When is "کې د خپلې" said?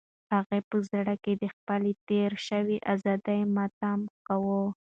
1.23-1.91